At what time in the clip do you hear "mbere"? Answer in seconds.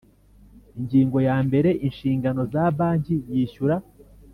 1.47-1.69